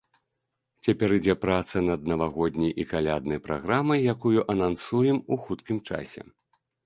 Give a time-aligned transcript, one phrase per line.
[0.85, 6.21] Цяпер ідзе праца над навагодняй і каляднай праграмай, якую анансуем у хуткім часе.